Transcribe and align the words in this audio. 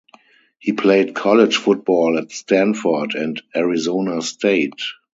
He 0.57 0.71
played 0.73 1.13
college 1.13 1.57
football 1.57 2.17
at 2.17 2.31
Stanford 2.31 3.13
and 3.13 3.39
Arizona 3.55 4.23
State. 4.23 4.81